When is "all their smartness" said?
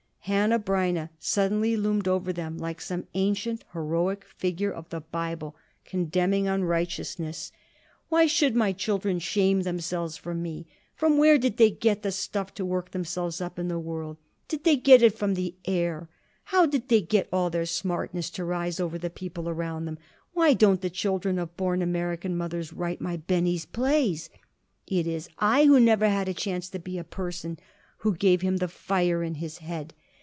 17.33-18.29